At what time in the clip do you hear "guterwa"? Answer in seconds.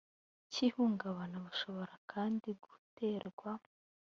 2.63-3.51